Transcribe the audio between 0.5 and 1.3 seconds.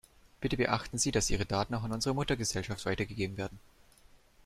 beachten Sie, dass